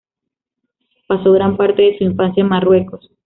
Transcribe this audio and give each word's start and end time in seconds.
Pasó 1.05 1.31
gran 1.31 1.57
parte 1.57 1.83
de 1.83 1.97
su 1.99 2.03
infancia 2.05 2.41
en 2.41 2.49
Marruecos. 2.49 3.07